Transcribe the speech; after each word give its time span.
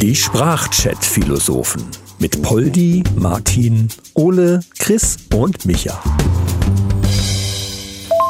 Die 0.00 0.16
Sprachchat-Philosophen 0.16 1.84
mit 2.18 2.42
Poldi, 2.42 3.02
Martin, 3.16 3.88
Ole, 4.14 4.60
Chris 4.78 5.16
und 5.34 5.64
Micha. 5.66 6.02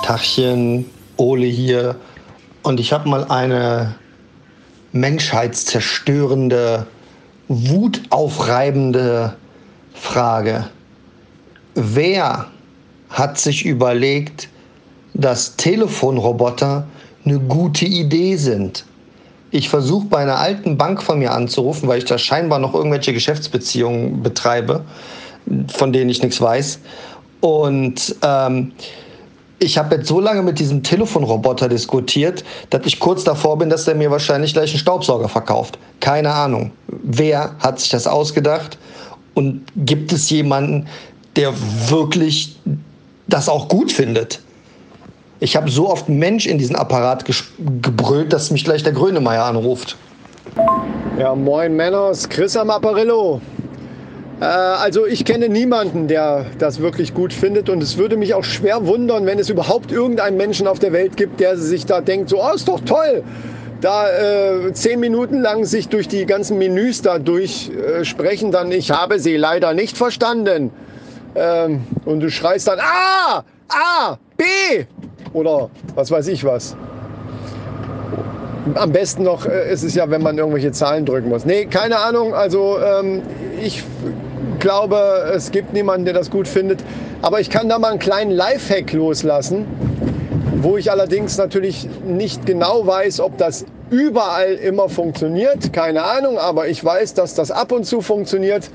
Tachchen, 0.04 0.86
Ole 1.16 1.46
hier. 1.46 1.96
Und 2.62 2.80
ich 2.80 2.92
habe 2.92 3.08
mal 3.08 3.24
eine 3.24 3.95
menschheitszerstörende, 4.93 6.87
wutaufreibende 7.48 9.37
Frage. 9.95 10.69
Wer 11.75 12.46
hat 13.09 13.39
sich 13.39 13.64
überlegt, 13.64 14.48
dass 15.14 15.57
Telefonroboter 15.57 16.87
eine 17.25 17.39
gute 17.39 17.87
Idee 17.87 18.37
sind? 18.37 18.85
Ich 19.51 19.69
versuche 19.69 20.07
bei 20.07 20.18
einer 20.18 20.39
alten 20.39 20.79
Bank 20.79 21.03
von 21.03 21.18
mir 21.18 21.32
anzurufen, 21.32 21.89
weil 21.89 21.99
ich 21.99 22.04
da 22.04 22.18
scheinbar 22.18 22.58
noch 22.58 22.75
irgendwelche 22.75 23.13
Geschäftsbeziehungen 23.13 24.22
betreibe, 24.22 24.85
von 25.68 25.93
denen 25.93 26.08
ich 26.11 26.22
nichts 26.22 26.41
weiß. 26.41 26.79
Und 27.41 28.14
ähm, 28.22 28.72
ich 29.58 29.77
habe 29.77 29.96
jetzt 29.96 30.08
so 30.08 30.21
lange 30.21 30.43
mit 30.43 30.58
diesem 30.58 30.82
Telefonroboter 30.82 31.68
diskutiert, 31.68 32.44
dass 32.70 32.86
ich 32.86 33.00
kurz 33.00 33.25
davor 33.25 33.58
bin, 33.58 33.69
dass 33.70 33.84
der 33.84 33.94
mir 33.94 34.11
wahrscheinlich 34.11 34.53
gleich 34.53 34.70
einen 34.70 34.78
Staubsauger 34.78 35.28
verkauft. 35.28 35.78
Keine 36.00 36.33
Ahnung. 36.33 36.70
Wer 36.86 37.56
hat 37.58 37.80
sich 37.80 37.91
das 37.91 38.06
ausgedacht? 38.06 38.78
Und 39.34 39.64
gibt 39.77 40.12
es 40.12 40.30
jemanden, 40.30 40.86
der 41.36 41.53
wirklich 41.89 42.56
das 43.27 43.48
auch 43.48 43.69
gut 43.69 43.91
findet? 43.92 44.41
Ich 45.42 45.56
habe 45.56 45.70
so 45.70 45.89
oft 45.89 46.11
Mensch 46.11 46.47
in 46.47 46.58
diesen 46.58 46.77
Apparat 46.77 47.25
gebrüllt, 47.80 48.30
dass 48.34 48.50
mich 48.50 48.62
gleich 48.62 48.83
der 48.83 48.92
Grönemeyer 48.92 49.47
anruft. 49.47 49.97
Ja, 51.19 51.34
moin 51.34 51.75
Männers, 51.75 52.28
Chris 52.28 52.58
am 52.58 52.69
Apparillo. 52.69 53.41
Äh, 54.41 54.44
also 54.44 55.06
ich 55.06 55.24
kenne 55.24 55.48
niemanden, 55.48 56.08
der 56.08 56.44
das 56.58 56.80
wirklich 56.80 57.14
gut 57.14 57.33
findet 57.33 57.70
und 57.70 57.83
es 57.83 57.96
würde 57.96 58.18
mich 58.18 58.34
auch 58.34 58.44
schwer 58.44 58.86
wundern, 58.86 59.24
wenn 59.24 59.38
es 59.38 59.48
überhaupt 59.48 59.91
irgendeinen 59.91 60.36
Menschen 60.36 60.66
auf 60.66 60.78
der 60.78 60.92
Welt 60.92 61.16
gibt, 61.16 61.41
der 61.41 61.56
sich 61.56 61.86
da 61.86 62.02
denkt, 62.02 62.28
so, 62.28 62.42
oh, 62.42 62.55
ist 62.55 62.68
doch 62.68 62.80
toll, 62.80 63.22
da 63.80 64.11
äh, 64.11 64.72
zehn 64.74 65.00
Minuten 65.00 65.41
lang 65.41 65.64
sich 65.64 65.88
durch 65.88 66.06
die 66.06 66.27
ganzen 66.27 66.58
Menüs 66.58 67.00
da 67.00 67.18
durchsprechen, 67.18 68.50
äh, 68.50 68.52
dann 68.52 68.72
ich 68.72 68.91
habe 68.91 69.18
sie 69.18 69.38
leider 69.38 69.72
nicht 69.72 69.96
verstanden. 69.96 70.70
Ähm, 71.34 71.84
und 72.05 72.20
du 72.20 72.30
schreist 72.30 72.68
dann 72.68 72.78
A, 72.78 73.44
A, 73.68 74.18
B 74.36 74.44
oder 75.33 75.70
was 75.95 76.11
weiß 76.11 76.28
ich 76.28 76.45
was. 76.45 76.77
Am 78.75 78.92
besten 78.92 79.23
noch 79.23 79.47
äh, 79.47 79.73
ist 79.73 79.83
es 79.83 79.95
ja, 79.95 80.11
wenn 80.11 80.23
man 80.23 80.39
irgendwelche 80.39 80.73
Zahlen 80.73 81.06
drücken 81.06 81.28
muss. 81.28 81.45
Nee, 81.45 81.67
keine 81.67 81.98
Ahnung. 81.98 82.34
Also 82.34 82.78
ähm, 82.78 83.23
ich 83.61 83.83
glaube, 84.58 85.33
es 85.34 85.51
gibt 85.51 85.73
niemanden, 85.73 86.05
der 86.05 86.14
das 86.14 86.31
gut 86.31 86.47
findet. 86.47 86.81
Aber 87.23 87.41
ich 87.41 87.51
kann 87.51 87.69
da 87.69 87.78
mal 87.78 87.91
einen 87.91 87.98
kleinen 87.98 88.31
Lifehack 88.31 88.92
loslassen, 88.92 89.67
wo 90.56 90.77
ich 90.77 90.91
allerdings 90.91 91.39
natürlich 91.39 91.89
nicht 92.06 92.47
genau 92.47 92.86
weiß, 92.86 93.20
ob 93.20 93.36
das 93.39 93.64
überall 93.91 94.55
immer 94.55 94.89
funktioniert. 94.89 95.73
Keine 95.73 96.03
Ahnung, 96.05 96.39
aber 96.39 96.69
ich 96.69 96.84
weiß, 96.84 97.14
dass 97.14 97.34
das 97.34 97.51
ab 97.51 97.73
und 97.73 97.84
zu 97.84 98.01
funktioniert. 98.01 98.70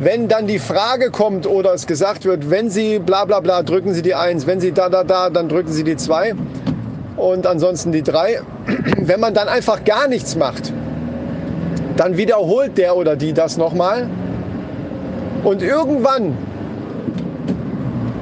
Wenn 0.00 0.28
dann 0.28 0.46
die 0.46 0.60
Frage 0.60 1.10
kommt 1.10 1.44
oder 1.44 1.74
es 1.74 1.88
gesagt 1.88 2.24
wird, 2.24 2.50
wenn 2.50 2.70
Sie 2.70 3.00
bla 3.00 3.24
bla 3.24 3.40
bla, 3.40 3.64
drücken 3.64 3.94
Sie 3.94 4.02
die 4.02 4.14
1, 4.14 4.46
wenn 4.46 4.60
Sie 4.60 4.70
da 4.70 4.88
da 4.88 5.02
da, 5.02 5.28
dann 5.28 5.48
drücken 5.48 5.72
Sie 5.72 5.82
die 5.82 5.96
2 5.96 6.34
und 7.16 7.48
ansonsten 7.48 7.90
die 7.90 8.04
3. 8.04 8.40
Wenn 9.00 9.18
man 9.18 9.34
dann 9.34 9.48
einfach 9.48 9.82
gar 9.82 10.06
nichts 10.06 10.36
macht, 10.36 10.72
dann 11.96 12.16
wiederholt 12.16 12.78
der 12.78 12.96
oder 12.96 13.16
die 13.16 13.32
das 13.32 13.56
nochmal 13.56 14.08
und 15.42 15.64
irgendwann 15.64 16.38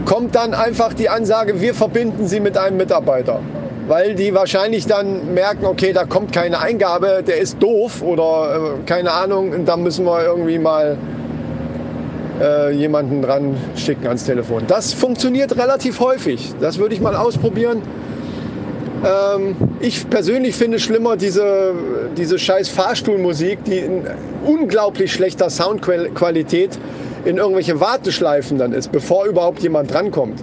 kommt 0.06 0.34
dann 0.34 0.54
einfach 0.54 0.94
die 0.94 1.10
Ansage, 1.10 1.60
wir 1.60 1.74
verbinden 1.74 2.26
Sie 2.26 2.40
mit 2.40 2.56
einem 2.56 2.78
Mitarbeiter. 2.78 3.40
Weil 3.86 4.14
die 4.14 4.32
wahrscheinlich 4.32 4.86
dann 4.86 5.34
merken, 5.34 5.66
okay, 5.66 5.92
da 5.92 6.04
kommt 6.04 6.32
keine 6.32 6.58
Eingabe, 6.58 7.22
der 7.24 7.36
ist 7.36 7.62
doof 7.62 8.00
oder 8.00 8.78
äh, 8.80 8.86
keine 8.86 9.12
Ahnung, 9.12 9.66
da 9.66 9.76
müssen 9.76 10.06
wir 10.06 10.24
irgendwie 10.24 10.58
mal 10.58 10.96
äh, 12.40 12.72
jemanden 12.72 13.22
dran 13.22 13.56
schicken 13.76 14.06
ans 14.06 14.24
Telefon. 14.24 14.64
Das 14.66 14.92
funktioniert 14.92 15.56
relativ 15.56 16.00
häufig. 16.00 16.52
Das 16.60 16.78
würde 16.78 16.94
ich 16.94 17.00
mal 17.00 17.16
ausprobieren. 17.16 17.82
Ähm, 19.04 19.56
ich 19.80 20.08
persönlich 20.08 20.54
finde 20.54 20.78
schlimmer 20.78 21.16
diese, 21.16 21.72
diese 22.16 22.38
scheiß 22.38 22.68
Fahrstuhlmusik, 22.68 23.64
die 23.64 23.78
in 23.78 24.02
unglaublich 24.44 25.12
schlechter 25.12 25.50
Soundqualität 25.50 26.78
in 27.24 27.38
irgendwelche 27.38 27.80
Warteschleifen 27.80 28.58
dann 28.58 28.72
ist, 28.72 28.92
bevor 28.92 29.26
überhaupt 29.26 29.60
jemand 29.60 29.92
drankommt. 29.92 30.42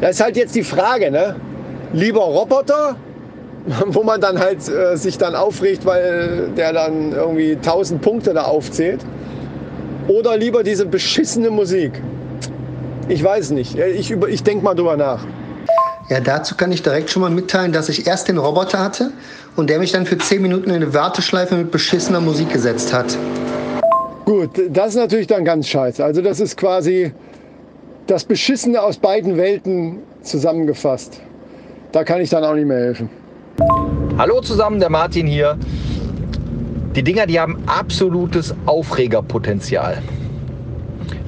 Da 0.00 0.08
ist 0.08 0.22
halt 0.22 0.36
jetzt 0.36 0.54
die 0.54 0.64
Frage, 0.64 1.10
ne? 1.10 1.36
Lieber 1.92 2.22
Roboter, 2.22 2.96
wo 3.86 4.02
man 4.02 4.20
dann 4.20 4.38
halt 4.38 4.68
äh, 4.68 4.96
sich 4.96 5.18
dann 5.18 5.34
aufregt, 5.34 5.86
weil 5.86 6.50
der 6.56 6.72
dann 6.72 7.12
irgendwie 7.12 7.52
1000 7.52 8.02
Punkte 8.02 8.34
da 8.34 8.44
aufzählt 8.44 9.00
oder 10.08 10.36
lieber 10.36 10.62
diese 10.62 10.86
beschissene 10.86 11.50
Musik? 11.50 12.02
Ich 13.08 13.22
weiß 13.22 13.50
nicht. 13.50 13.76
Ich, 13.78 14.10
ich 14.10 14.42
denke 14.42 14.64
mal 14.64 14.74
drüber 14.74 14.96
nach. 14.96 15.24
Ja, 16.08 16.20
dazu 16.20 16.56
kann 16.56 16.72
ich 16.72 16.82
direkt 16.82 17.10
schon 17.10 17.22
mal 17.22 17.30
mitteilen, 17.30 17.72
dass 17.72 17.88
ich 17.88 18.06
erst 18.06 18.28
den 18.28 18.38
Roboter 18.38 18.78
hatte 18.78 19.12
und 19.56 19.70
der 19.70 19.78
mich 19.78 19.92
dann 19.92 20.06
für 20.06 20.18
10 20.18 20.42
Minuten 20.42 20.70
in 20.70 20.76
eine 20.76 20.92
Warteschleife 20.94 21.54
mit 21.54 21.70
beschissener 21.70 22.20
Musik 22.20 22.50
gesetzt 22.50 22.92
hat. 22.92 23.16
Gut, 24.24 24.50
das 24.70 24.90
ist 24.90 24.96
natürlich 24.96 25.26
dann 25.26 25.44
ganz 25.44 25.68
scheiße. 25.68 26.04
Also 26.04 26.22
das 26.22 26.40
ist 26.40 26.56
quasi 26.56 27.12
das 28.06 28.24
Beschissene 28.24 28.80
aus 28.80 28.98
beiden 28.98 29.36
Welten 29.36 29.98
zusammengefasst. 30.22 31.20
Da 31.92 32.04
kann 32.04 32.20
ich 32.20 32.30
dann 32.30 32.44
auch 32.44 32.54
nicht 32.54 32.66
mehr 32.66 32.78
helfen. 32.78 33.08
Hallo 34.18 34.40
zusammen, 34.40 34.80
der 34.80 34.90
Martin 34.90 35.26
hier. 35.26 35.58
Die 36.94 37.02
Dinger, 37.02 37.26
die 37.26 37.40
haben 37.40 37.56
absolutes 37.66 38.54
Aufregerpotenzial. 38.66 39.96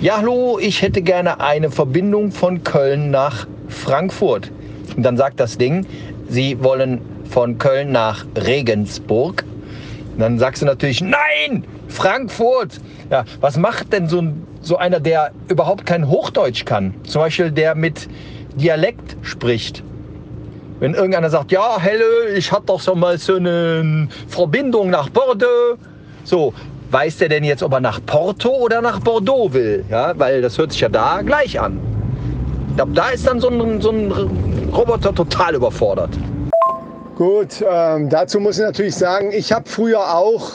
Ja, 0.00 0.18
hallo, 0.18 0.60
ich 0.60 0.80
hätte 0.80 1.02
gerne 1.02 1.40
eine 1.40 1.72
Verbindung 1.72 2.30
von 2.30 2.62
Köln 2.62 3.10
nach 3.10 3.48
Frankfurt. 3.66 4.52
Und 4.96 5.02
dann 5.02 5.16
sagt 5.16 5.40
das 5.40 5.58
Ding, 5.58 5.84
Sie 6.28 6.62
wollen 6.62 7.00
von 7.28 7.58
Köln 7.58 7.90
nach 7.90 8.24
Regensburg. 8.36 9.42
Und 10.12 10.20
dann 10.20 10.38
sagst 10.38 10.62
du 10.62 10.66
natürlich, 10.66 11.00
nein, 11.00 11.64
Frankfurt. 11.88 12.80
Ja, 13.10 13.24
was 13.40 13.56
macht 13.56 13.92
denn 13.92 14.08
so, 14.08 14.22
so 14.60 14.76
einer, 14.76 15.00
der 15.00 15.32
überhaupt 15.48 15.84
kein 15.84 16.08
Hochdeutsch 16.08 16.64
kann? 16.64 16.94
Zum 17.02 17.22
Beispiel 17.22 17.50
der 17.50 17.74
mit 17.74 18.08
Dialekt 18.56 19.16
spricht. 19.22 19.82
Wenn 20.80 20.94
irgendeiner 20.94 21.28
sagt, 21.28 21.50
ja, 21.50 21.78
Helle, 21.80 22.28
ich 22.36 22.52
hatte 22.52 22.66
doch 22.66 22.80
schon 22.80 23.00
mal 23.00 23.18
so 23.18 23.34
eine 23.34 24.08
Verbindung 24.28 24.90
nach 24.90 25.08
Bordeaux. 25.08 25.76
So, 26.24 26.54
weiß 26.90 27.18
der 27.18 27.28
denn 27.28 27.44
jetzt, 27.44 27.62
ob 27.62 27.72
er 27.72 27.80
nach 27.80 28.00
Porto 28.06 28.50
oder 28.50 28.80
nach 28.80 29.00
Bordeaux 29.00 29.52
will? 29.52 29.84
Ja, 29.90 30.16
weil 30.16 30.40
das 30.40 30.56
hört 30.56 30.72
sich 30.72 30.80
ja 30.80 30.88
da 30.88 31.22
gleich 31.22 31.58
an. 31.58 31.80
Ich 32.70 32.76
glaube, 32.76 32.92
da 32.92 33.08
ist 33.08 33.26
dann 33.26 33.40
so 33.40 33.48
ein, 33.48 33.80
so 33.80 33.90
ein 33.90 34.12
Roboter 34.72 35.12
total 35.12 35.56
überfordert. 35.56 36.10
Gut, 37.16 37.64
ähm, 37.68 38.08
dazu 38.08 38.38
muss 38.38 38.58
ich 38.58 38.64
natürlich 38.64 38.94
sagen, 38.94 39.32
ich 39.32 39.52
habe 39.52 39.68
früher 39.68 40.14
auch, 40.14 40.52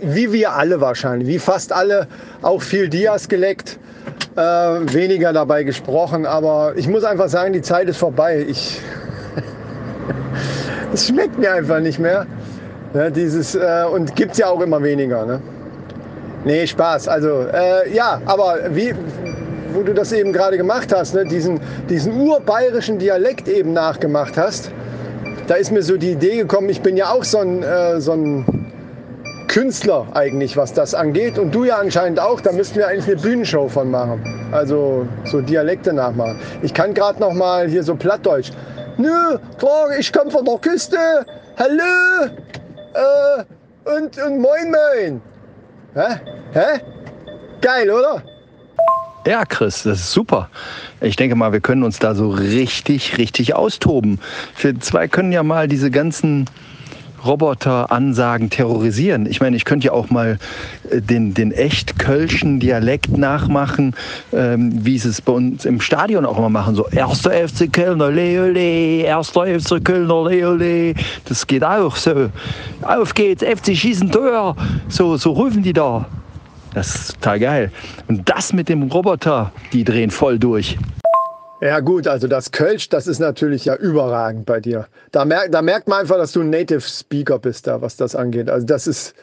wie 0.00 0.32
wir 0.32 0.54
alle 0.54 0.80
wahrscheinlich, 0.80 1.28
wie 1.28 1.38
fast 1.38 1.70
alle, 1.70 2.08
auch 2.40 2.62
viel 2.62 2.88
Dias 2.88 3.28
geleckt 3.28 3.78
äh, 4.40 4.94
weniger 4.94 5.32
dabei 5.32 5.64
gesprochen. 5.64 6.26
Aber 6.26 6.72
ich 6.76 6.88
muss 6.88 7.04
einfach 7.04 7.28
sagen, 7.28 7.52
die 7.52 7.62
Zeit 7.62 7.88
ist 7.88 7.98
vorbei. 7.98 8.44
Ich 8.48 8.80
es 10.92 11.06
schmeckt 11.06 11.38
mir 11.38 11.52
einfach 11.52 11.80
nicht 11.80 11.98
mehr. 11.98 12.26
Ja, 12.94 13.10
dieses, 13.10 13.54
äh, 13.54 13.84
und 13.92 14.16
gibt 14.16 14.32
es 14.32 14.38
ja 14.38 14.48
auch 14.48 14.60
immer 14.60 14.82
weniger. 14.82 15.24
Ne? 15.26 15.40
Nee, 16.44 16.66
Spaß. 16.66 17.06
Also, 17.06 17.46
äh, 17.52 17.92
ja, 17.94 18.20
aber 18.24 18.56
wie, 18.70 18.94
wo 19.72 19.82
du 19.82 19.94
das 19.94 20.10
eben 20.12 20.32
gerade 20.32 20.56
gemacht 20.56 20.92
hast, 20.92 21.14
ne, 21.14 21.24
diesen, 21.24 21.60
diesen 21.88 22.12
urbayerischen 22.18 22.98
Dialekt 22.98 23.46
eben 23.46 23.72
nachgemacht 23.72 24.36
hast, 24.36 24.72
da 25.46 25.54
ist 25.54 25.70
mir 25.70 25.82
so 25.82 25.96
die 25.96 26.12
Idee 26.12 26.36
gekommen, 26.38 26.68
ich 26.68 26.80
bin 26.80 26.96
ja 26.96 27.10
auch 27.10 27.24
so 27.24 27.38
ein, 27.38 27.62
äh, 27.62 28.00
so 28.00 28.12
ein 28.12 28.59
Künstler 29.50 30.06
eigentlich, 30.14 30.56
was 30.56 30.72
das 30.72 30.94
angeht. 30.94 31.36
Und 31.36 31.52
du 31.52 31.64
ja 31.64 31.78
anscheinend 31.78 32.20
auch. 32.20 32.40
Da 32.40 32.52
müssten 32.52 32.76
wir 32.76 32.86
eigentlich 32.86 33.06
eine 33.06 33.16
Bühnenshow 33.16 33.68
von 33.68 33.90
machen. 33.90 34.48
Also 34.52 35.08
so 35.24 35.40
Dialekte 35.40 35.92
nachmachen. 35.92 36.38
Ich 36.62 36.72
kann 36.72 36.94
gerade 36.94 37.18
noch 37.18 37.32
mal 37.32 37.68
hier 37.68 37.82
so 37.82 37.96
Plattdeutsch. 37.96 38.52
Nö, 38.96 39.38
klar, 39.58 39.98
ich 39.98 40.12
komme 40.12 40.30
von 40.30 40.44
der 40.44 40.56
Küste. 40.58 40.96
Hallo. 41.58 42.30
Äh, 42.94 43.96
und, 43.96 44.16
und 44.22 44.40
moin 44.40 44.70
moin. 44.70 45.22
Hä? 45.94 46.20
Hä? 46.52 46.80
Geil, 47.60 47.90
oder? 47.90 48.22
Ja, 49.26 49.44
Chris, 49.44 49.82
das 49.82 49.98
ist 49.98 50.12
super. 50.12 50.48
Ich 51.00 51.16
denke 51.16 51.34
mal, 51.34 51.52
wir 51.52 51.60
können 51.60 51.82
uns 51.82 51.98
da 51.98 52.14
so 52.14 52.30
richtig, 52.30 53.18
richtig 53.18 53.54
austoben. 53.54 54.20
Wir 54.60 54.78
zwei 54.78 55.08
können 55.08 55.32
ja 55.32 55.42
mal 55.42 55.66
diese 55.66 55.90
ganzen 55.90 56.46
Roboter-Ansagen 57.24 58.50
terrorisieren. 58.50 59.26
Ich 59.26 59.40
meine, 59.40 59.56
ich 59.56 59.64
könnte 59.64 59.86
ja 59.88 59.92
auch 59.92 60.10
mal 60.10 60.38
äh, 60.90 61.00
den, 61.00 61.34
den 61.34 61.52
echt 61.52 61.98
kölschen 61.98 62.60
Dialekt 62.60 63.16
nachmachen, 63.16 63.94
ähm, 64.32 64.84
wie 64.84 64.98
sie 64.98 65.08
es 65.08 65.20
bei 65.20 65.32
uns 65.32 65.64
im 65.64 65.80
Stadion 65.80 66.26
auch 66.26 66.38
immer 66.38 66.50
machen. 66.50 66.74
So, 66.74 66.86
erster 66.88 67.30
FC 67.30 67.72
Kölner, 67.72 68.10
Leole, 68.10 69.02
erster 69.02 69.46
FC 69.46 69.84
Kölner, 69.84 70.28
Leole. 70.28 70.94
Das 71.26 71.46
geht 71.46 71.64
auch 71.64 71.96
so. 71.96 72.30
Auf 72.82 73.14
geht's, 73.14 73.42
FC 73.42 73.76
schießen 73.76 74.10
Tor. 74.10 74.56
So, 74.88 75.16
so 75.16 75.32
rufen 75.32 75.62
die 75.62 75.72
da. 75.72 76.06
Das 76.74 76.94
ist 76.94 77.14
total 77.14 77.40
geil. 77.40 77.72
Und 78.08 78.28
das 78.28 78.52
mit 78.52 78.68
dem 78.68 78.82
Roboter, 78.84 79.52
die 79.72 79.84
drehen 79.84 80.10
voll 80.10 80.38
durch. 80.38 80.78
Ja 81.60 81.80
gut, 81.80 82.08
also 82.08 82.26
das 82.26 82.52
Kölsch, 82.52 82.88
das 82.88 83.06
ist 83.06 83.18
natürlich 83.18 83.66
ja 83.66 83.76
überragend 83.76 84.46
bei 84.46 84.60
dir. 84.60 84.86
Da, 85.12 85.26
merkt, 85.26 85.52
da 85.52 85.60
merkt 85.60 85.88
man 85.88 86.00
einfach, 86.00 86.16
dass 86.16 86.32
du 86.32 86.40
ein 86.40 86.48
Native 86.48 86.80
Speaker 86.80 87.38
bist 87.38 87.66
da, 87.66 87.82
was 87.82 87.96
das 87.96 88.16
angeht. 88.16 88.48
Also 88.48 88.66
das 88.66 88.86
ist, 88.86 89.14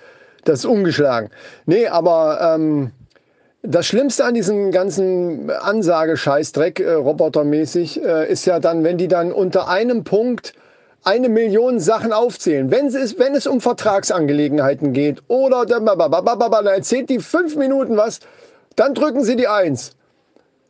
das 0.44 0.60
ist 0.60 0.66
ungeschlagen. 0.66 1.32
Nee, 1.66 1.88
aber 1.88 2.56
ähm, 2.56 2.92
das 3.64 3.88
Schlimmste 3.88 4.24
an 4.24 4.36
diesem 4.36 4.72
ganzen 4.72 5.50
Ansagescheißdreck, 5.50 6.80
äh, 6.80 6.94
robotermäßig, 6.94 8.04
äh, 8.04 8.32
ist 8.32 8.46
ja 8.46 8.60
dann, 8.60 8.84
wenn 8.84 9.00
die 9.00 9.08
dann 9.08 9.32
unter 9.32 9.68
einem 9.68 10.04
Punkt 10.04 10.54
eine 11.04 11.30
Million 11.30 11.80
Sachen 11.80 12.14
aufzählen. 12.14 12.70
Wenn 12.70 12.88
es, 12.88 13.18
wenn 13.18 13.34
es 13.34 13.48
um 13.48 13.62
Vertragsangelegenheiten 13.62 14.94
geht 14.94 15.24
oder 15.28 15.66
dann 15.66 15.88
erzählt 16.68 17.10
die 17.10 17.20
fünf 17.20 17.56
Minuten 17.56 17.98
was, 17.98 18.20
dann 18.76 18.94
drücken 18.94 19.24
sie 19.24 19.36
die 19.36 19.48
Eins. 19.48 19.97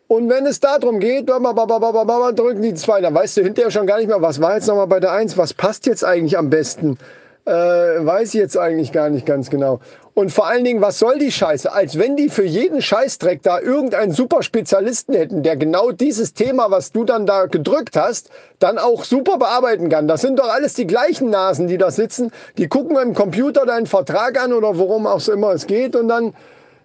Und 0.08 0.30
wenn 0.30 0.46
es 0.46 0.60
darum 0.62 1.00
geht, 1.00 1.28
drücken 1.28 2.62
die 2.62 2.74
zwei, 2.76 3.02
dann 3.02 3.14
weißt 3.14 3.38
du 3.38 3.42
hinterher 3.42 3.72
schon 3.72 3.88
gar 3.88 3.98
nicht 3.98 4.08
mehr, 4.08 4.22
was 4.22 4.40
war 4.42 4.56
jetzt 4.56 4.68
nochmal 4.68 4.88
bei 4.88 5.02
der 5.02 5.12
Eins, 5.12 5.38
was 5.38 5.54
passt 5.54 5.86
jetzt 5.86 6.06
eigentlich 6.06 6.38
am 6.38 6.50
besten. 6.50 6.98
Äh, 7.46 7.52
weiß 7.52 8.34
ich 8.34 8.40
jetzt 8.40 8.58
eigentlich 8.58 8.92
gar 8.92 9.10
nicht 9.10 9.26
ganz 9.26 9.50
genau. 9.50 9.80
Und 10.14 10.32
vor 10.32 10.48
allen 10.48 10.66
Dingen, 10.66 10.82
was 10.82 11.00
soll 11.00 11.20
die 11.20 11.32
Scheiße? 11.32 11.72
Als 11.72 11.98
wenn 11.98 12.16
die 12.16 12.28
für 12.28 12.44
jeden 12.44 12.82
Scheißdreck 12.82 13.44
da 13.44 13.60
irgendeinen 13.60 14.12
super 14.12 14.44
Spezialisten 14.44 15.14
hätten, 15.14 15.44
der 15.44 15.56
genau 15.56 15.92
dieses 15.92 16.34
Thema, 16.34 16.72
was 16.72 16.92
du 16.92 17.06
dann 17.06 17.26
da 17.26 17.46
gedrückt 17.46 17.96
hast, 17.96 18.32
dann 18.60 18.78
auch 18.78 19.04
super 19.04 19.38
bearbeiten 19.38 19.90
kann. 19.90 20.08
Das 20.08 20.22
sind 20.22 20.40
doch 20.40 20.50
alles 20.50 20.74
die 20.74 20.88
gleichen 20.88 21.30
Nasen, 21.30 21.68
die 21.68 21.78
da 21.78 21.92
sitzen. 21.92 22.32
Die 22.58 22.68
gucken 22.68 22.98
im 22.98 23.14
Computer 23.14 23.66
deinen 23.66 23.86
Vertrag 23.86 24.44
an 24.44 24.54
oder 24.54 24.78
worum 24.78 25.06
auch 25.06 25.26
immer 25.28 25.52
es 25.52 25.68
geht 25.68 25.96
und 25.96 26.08
dann 26.08 26.34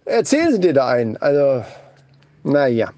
erzählen 0.04 0.52
sie 0.52 0.60
dir 0.60 0.74
da 0.74 0.88
einen. 0.88 1.16
Also, 1.16 1.64
naja. 2.44 2.90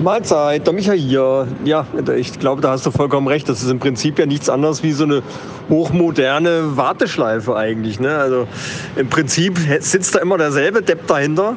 Mahlzeit, 0.00 0.64
der 0.64 0.74
Micha 0.74 0.92
hier. 0.92 1.48
Ja, 1.64 1.84
ich 2.16 2.38
glaube, 2.38 2.62
da 2.62 2.70
hast 2.70 2.86
du 2.86 2.92
vollkommen 2.92 3.26
recht. 3.26 3.48
Das 3.48 3.62
ist 3.62 3.70
im 3.70 3.80
Prinzip 3.80 4.18
ja 4.18 4.26
nichts 4.26 4.48
anderes 4.48 4.82
wie 4.84 4.92
so 4.92 5.04
eine 5.04 5.22
hochmoderne 5.68 6.76
Warteschleife 6.76 7.56
eigentlich. 7.56 7.98
Ne? 7.98 8.16
Also 8.16 8.46
im 8.94 9.08
Prinzip 9.08 9.58
sitzt 9.80 10.14
da 10.14 10.20
immer 10.20 10.38
derselbe 10.38 10.82
Depp 10.82 11.08
dahinter 11.08 11.56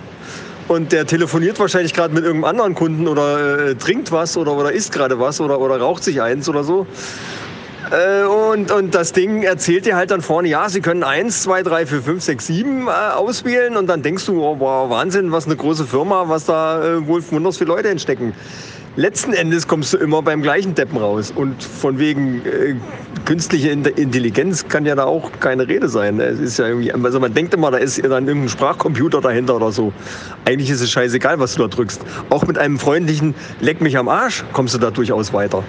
und 0.68 0.92
der 0.92 1.06
telefoniert 1.06 1.60
wahrscheinlich 1.60 1.94
gerade 1.94 2.14
mit 2.14 2.24
irgendeinem 2.24 2.50
anderen 2.50 2.76
Kunden 2.76 3.08
oder 3.08 3.68
äh, 3.70 3.76
trinkt 3.76 4.12
was 4.12 4.38
oder, 4.38 4.54
oder 4.54 4.72
isst 4.72 4.92
gerade 4.92 5.20
was 5.20 5.40
oder, 5.40 5.60
oder 5.60 5.80
raucht 5.80 6.04
sich 6.04 6.22
eins 6.22 6.50
oder 6.50 6.64
so. 6.64 6.88
Äh, 7.92 8.24
und, 8.26 8.72
und 8.72 8.96
das 8.96 9.12
Ding 9.12 9.44
erzählt 9.44 9.86
dir 9.86 9.98
halt 9.98 10.12
dann 10.12 10.22
vorne, 10.22 10.48
ja, 10.48 10.70
sie 10.70 10.80
können 10.80 11.04
1, 11.04 11.44
2, 11.44 11.64
3, 11.64 11.86
4, 11.86 12.02
5, 12.02 12.24
6, 12.24 12.48
7 12.48 12.88
äh, 12.88 12.90
auswählen 12.90 13.76
und 13.76 13.88
dann 13.88 14.02
denkst 14.02 14.26
du, 14.28 14.42
oh, 14.42 14.56
wow, 14.60 14.90
Wahnsinn, 14.90 15.32
was 15.32 15.46
eine 15.46 15.58
große 15.58 15.86
Firma, 15.86 16.24
was 16.28 16.46
da 16.46 16.84
äh, 16.84 17.08
wohl 17.08 17.22
wunders 17.32 17.58
viele 17.58 17.70
Leute 17.70 17.90
entstecken. 17.90 18.34
Letzten 18.98 19.32
Endes 19.32 19.68
kommst 19.68 19.94
du 19.94 19.98
immer 19.98 20.22
beim 20.22 20.42
gleichen 20.42 20.76
Deppen 20.76 20.98
raus. 20.98 21.32
Und 21.34 21.64
von 21.64 21.98
wegen 21.98 22.46
äh, 22.46 22.76
künstliche 23.26 23.70
Intelligenz 23.70 24.68
kann 24.68 24.86
ja 24.86 24.96
da 24.96 25.06
auch 25.06 25.32
keine 25.40 25.68
Rede 25.68 25.88
sein. 25.88 26.20
Es 26.20 26.40
ist 26.40 26.60
ja 26.60 26.68
irgendwie, 26.68 26.92
also 26.94 27.20
man 27.20 27.34
denkt 27.34 27.54
immer, 27.54 27.72
da 27.72 27.78
ist 27.78 28.04
dann 28.04 28.28
irgendein 28.28 28.50
Sprachcomputer 28.50 29.22
dahinter 29.22 29.56
oder 29.56 29.72
so. 29.72 29.94
Eigentlich 30.44 30.70
ist 30.70 30.82
es 30.82 30.92
scheißegal, 30.92 31.40
was 31.40 31.56
du 31.56 31.62
da 31.62 31.68
drückst. 31.70 32.02
Auch 32.30 32.46
mit 32.46 32.58
einem 32.58 32.80
freundlichen 32.80 33.34
Leck 33.62 33.80
mich 33.80 33.98
am 33.98 34.10
Arsch 34.10 34.44
kommst 34.52 34.74
du 34.76 34.78
da 34.78 34.92
durchaus 34.92 35.32
weiter. 35.32 35.64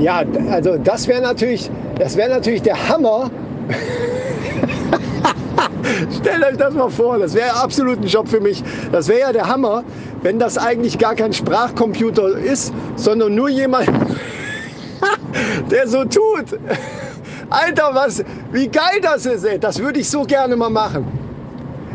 Ja, 0.00 0.24
also 0.50 0.78
das 0.78 1.06
wäre 1.08 1.20
natürlich, 1.20 1.70
das 1.98 2.16
wäre 2.16 2.30
natürlich 2.30 2.62
der 2.62 2.88
Hammer. 2.88 3.30
Stellt 6.18 6.42
euch 6.44 6.56
das 6.56 6.72
mal 6.72 6.88
vor, 6.88 7.18
das 7.18 7.34
wäre 7.34 7.54
absolut 7.54 8.00
ein 8.00 8.06
Job 8.06 8.26
für 8.26 8.40
mich. 8.40 8.64
Das 8.92 9.08
wäre 9.08 9.20
ja 9.20 9.30
der 9.32 9.46
Hammer, 9.46 9.84
wenn 10.22 10.38
das 10.38 10.56
eigentlich 10.56 10.96
gar 10.98 11.14
kein 11.14 11.34
Sprachcomputer 11.34 12.38
ist, 12.38 12.72
sondern 12.96 13.34
nur 13.34 13.50
jemand, 13.50 13.88
der 15.70 15.86
so 15.86 16.04
tut. 16.04 16.58
Alter, 17.50 17.90
was, 17.92 18.24
wie 18.52 18.68
geil 18.68 19.00
das 19.02 19.26
ist, 19.26 19.44
ey. 19.44 19.58
Das 19.58 19.80
würde 19.80 20.00
ich 20.00 20.08
so 20.08 20.22
gerne 20.22 20.56
mal 20.56 20.70
machen. 20.70 21.04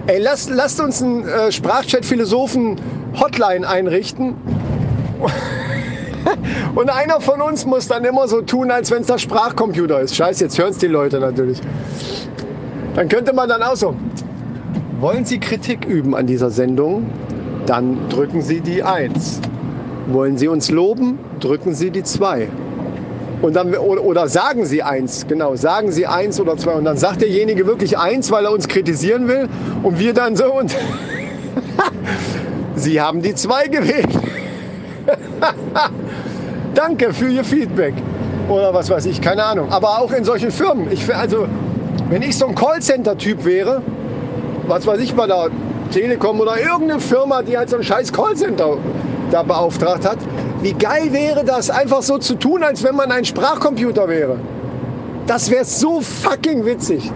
Ey, 0.06 0.19
lasst, 0.19 0.52
lasst 0.52 0.80
uns 0.80 1.02
einen 1.02 1.28
äh, 1.28 1.52
Sprachchat-Philosophen-Hotline 1.52 3.68
einrichten. 3.68 4.36
Und 6.75 6.89
einer 6.89 7.21
von 7.21 7.42
uns 7.42 7.65
muss 7.65 7.88
dann 7.88 8.03
immer 8.06 8.27
so 8.27 8.42
tun, 8.42 8.71
als 8.71 8.92
wenn 8.92 9.01
es 9.01 9.07
der 9.07 9.18
Sprachcomputer 9.18 10.01
ist. 10.01 10.15
Scheiße, 10.15 10.45
jetzt 10.45 10.57
hören 10.57 10.71
es 10.71 10.77
die 10.77 10.88
Leute 10.88 11.19
natürlich. 11.19 11.62
Dann 12.95 13.09
könnte 13.09 13.33
man 13.33 13.50
dann 13.50 13.62
auch 13.62 13.75
so, 13.75 13.95
wollen 15.00 15.25
Sie 15.25 15.39
Kritik 15.39 15.86
üben 15.86 16.15
an 16.15 16.27
dieser 16.27 16.50
Sendung? 16.50 17.09
Dann 17.65 17.97
drücken 18.09 18.42
Sie 18.42 18.62
die 18.62 18.83
1. 18.83 19.42
Wollen 20.07 20.38
Sie 20.38 20.47
uns 20.47 20.69
loben? 20.69 21.19
Drücken 21.39 21.74
Sie 21.74 21.92
die 21.92 22.03
2. 22.03 22.47
Und 23.42 23.56
dann, 23.56 23.75
oder, 23.75 24.27
sagen 24.27 24.65
Sie 24.65 24.81
eins, 24.81 25.27
genau, 25.27 25.56
sagen 25.56 25.92
Sie 25.92 26.07
eins 26.07 26.39
oder 26.39 26.57
zwei. 26.57 26.74
Und 26.74 26.86
dann 26.86 26.97
sagt 26.97 27.21
derjenige 27.21 27.68
wirklich 27.68 27.97
eins, 27.97 28.31
weil 28.31 28.45
er 28.45 28.51
uns 28.51 28.68
kritisieren 28.68 29.27
will. 29.27 29.47
Und 29.83 30.00
wir 30.00 30.13
dann 30.13 30.36
so 30.36 30.51
und 30.53 30.75
Sie 32.75 33.00
haben 33.00 33.21
die 33.21 33.36
zwei 33.36 33.68
gewählt. 33.68 34.09
Danke 36.75 37.13
für 37.13 37.30
Ihr 37.30 37.45
Feedback. 37.45 37.94
Oder 38.50 38.74
was 38.74 38.89
weiß 38.89 39.06
ich, 39.06 39.22
keine 39.22 39.44
Ahnung. 39.44 39.72
Aber 39.72 39.98
auch 40.00 40.12
in 40.12 40.25
solchen 40.25 40.51
Firmen. 40.51 40.92
Ich, 40.92 41.13
also, 41.16 41.48
wenn 42.10 42.22
ich 42.22 42.38
so 42.38 42.48
ein 42.48 42.54
Callcenter-Typ 42.54 43.45
wäre, 43.45 43.81
was 44.68 44.86
weiß 44.86 45.00
ich 45.00 45.16
bei 45.16 45.25
der 45.25 45.50
Telekom 45.92 46.39
oder 46.42 46.60
irgendeine 46.60 47.00
Firma, 47.00 47.42
die 47.42 47.57
halt 47.57 47.69
so 47.69 47.77
ein 47.77 47.83
scheiß 47.83 48.12
Callcenter 48.12 48.77
da 49.31 49.44
beauftragt 49.44 50.06
hat, 50.06 50.18
wie 50.61 50.73
geil 50.73 51.11
wäre 51.14 51.45
das, 51.45 51.69
einfach 51.69 52.02
so 52.02 52.18
zu 52.18 52.35
tun, 52.35 52.61
als 52.61 52.83
wenn 52.83 52.95
man 52.95 53.09
ein 53.09 53.23
Sprachcomputer 53.23 54.07
wäre. 54.09 54.38
Das 55.28 55.50
wäre 55.50 55.64
so 55.64 56.02
fucking 56.02 56.66
witzig. 56.66 57.09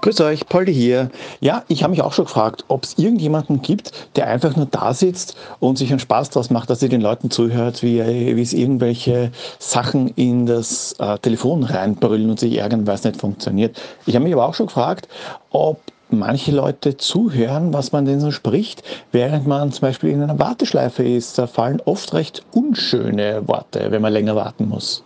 Grüß 0.00 0.20
euch, 0.20 0.46
Poldi 0.46 0.72
hier. 0.72 1.10
Ja, 1.40 1.64
ich 1.66 1.82
habe 1.82 1.90
mich 1.90 2.02
auch 2.02 2.12
schon 2.12 2.26
gefragt, 2.26 2.64
ob 2.68 2.84
es 2.84 2.98
irgendjemanden 2.98 3.62
gibt, 3.62 3.90
der 4.14 4.28
einfach 4.28 4.54
nur 4.54 4.66
da 4.66 4.94
sitzt 4.94 5.36
und 5.58 5.76
sich 5.76 5.90
einen 5.90 5.98
Spaß 5.98 6.30
daraus 6.30 6.50
macht, 6.50 6.70
dass 6.70 6.82
er 6.82 6.88
den 6.88 7.00
Leuten 7.00 7.32
zuhört, 7.32 7.82
wie, 7.82 7.98
wie 7.98 8.40
es 8.40 8.52
irgendwelche 8.52 9.32
Sachen 9.58 10.08
in 10.08 10.46
das 10.46 10.94
äh, 11.00 11.18
Telefon 11.18 11.64
reinbrüllen 11.64 12.30
und 12.30 12.38
sich 12.38 12.58
ärgern, 12.58 12.86
weil 12.86 12.94
es 12.94 13.02
nicht 13.02 13.20
funktioniert. 13.20 13.76
Ich 14.06 14.14
habe 14.14 14.24
mich 14.24 14.32
aber 14.32 14.46
auch 14.46 14.54
schon 14.54 14.66
gefragt, 14.66 15.08
ob 15.50 15.80
manche 16.10 16.52
Leute 16.52 16.96
zuhören, 16.96 17.72
was 17.72 17.90
man 17.90 18.04
denn 18.04 18.20
so 18.20 18.30
spricht, 18.30 18.84
während 19.10 19.48
man 19.48 19.72
zum 19.72 19.80
Beispiel 19.80 20.10
in 20.10 20.22
einer 20.22 20.38
Warteschleife 20.38 21.02
ist. 21.02 21.38
Da 21.38 21.48
fallen 21.48 21.82
oft 21.84 22.14
recht 22.14 22.44
unschöne 22.52 23.48
Worte, 23.48 23.90
wenn 23.90 24.00
man 24.02 24.12
länger 24.12 24.36
warten 24.36 24.68
muss. 24.68 25.02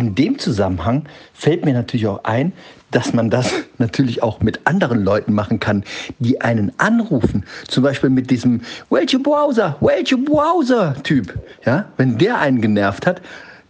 In 0.00 0.14
dem 0.14 0.38
Zusammenhang 0.38 1.04
fällt 1.34 1.66
mir 1.66 1.74
natürlich 1.74 2.06
auch 2.06 2.24
ein, 2.24 2.54
dass 2.90 3.12
man 3.12 3.28
das 3.28 3.52
natürlich 3.76 4.22
auch 4.22 4.40
mit 4.40 4.60
anderen 4.64 5.04
Leuten 5.04 5.34
machen 5.34 5.60
kann, 5.60 5.84
die 6.20 6.40
einen 6.40 6.72
anrufen. 6.78 7.44
Zum 7.68 7.82
Beispiel 7.82 8.08
mit 8.08 8.30
diesem 8.30 8.62
Welche 8.88 9.18
Browser, 9.18 9.76
welche 9.82 10.16
Browser-Typ. 10.16 11.38
Ja, 11.66 11.84
wenn 11.98 12.16
der 12.16 12.38
einen 12.38 12.62
genervt 12.62 13.06
hat, 13.06 13.20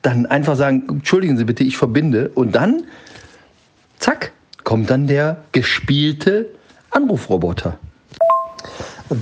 dann 0.03 0.25
einfach 0.27 0.55
sagen, 0.55 0.85
entschuldigen 0.89 1.37
Sie 1.37 1.45
bitte, 1.47 1.65
ich 1.65 1.77
verbinde. 1.77 2.31
Und 2.33 2.55
dann, 2.55 2.85
zack, 3.99 4.31
kommt 4.63 4.89
dann 4.89 5.09
der 5.09 5.39
gespielte 5.51 6.47
Anrufroboter. 6.93 7.77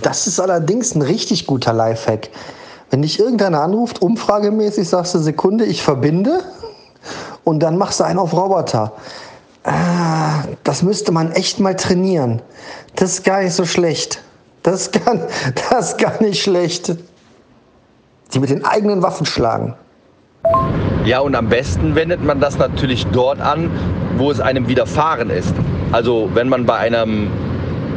Das 0.03 0.27
ist 0.27 0.39
allerdings 0.41 0.95
ein 0.95 1.01
richtig 1.01 1.47
guter 1.47 1.73
Lifehack. 1.73 2.29
Wenn 2.91 3.01
dich 3.01 3.19
irgendeiner 3.19 3.63
anruft, 3.63 4.03
umfragemäßig 4.03 4.87
sagst 4.87 5.15
du 5.15 5.21
Sekunde, 5.21 5.65
ich 5.65 5.83
verbinde 5.83 6.43
und 7.49 7.61
dann 7.61 7.79
machst 7.79 7.99
du 7.99 8.05
einen 8.05 8.19
auf 8.19 8.35
Roboter. 8.35 8.93
Ah, 9.65 10.43
das 10.65 10.83
müsste 10.83 11.13
man 11.13 11.33
echt 11.33 11.61
mal 11.61 11.75
trainieren. 11.75 12.43
Das 12.95 13.13
ist 13.13 13.25
gar 13.25 13.43
nicht 13.43 13.55
so 13.55 13.65
schlecht. 13.65 14.23
Das 14.63 14.75
ist 14.83 15.05
gar, 15.05 15.17
das 15.71 15.97
gar 15.97 16.23
nicht 16.23 16.43
schlecht. 16.43 16.95
Die 18.35 18.39
mit 18.39 18.51
den 18.51 18.67
eigenen 18.67 19.03
Waffen 19.03 19.25
schlagen. 19.25 19.75
Ja, 21.07 21.21
und 21.21 21.35
am 21.35 21.49
besten 21.49 21.95
wendet 21.95 22.23
man 22.23 22.39
das 22.39 22.59
natürlich 22.59 23.07
dort 23.07 23.41
an, 23.41 23.71
wo 24.19 24.31
es 24.31 24.41
einem 24.41 24.69
widerfahren 24.69 25.31
ist. 25.31 25.55
Also 25.91 26.29
wenn 26.35 26.51
man 26.51 26.67
bei 26.67 26.77
einem 26.77 27.31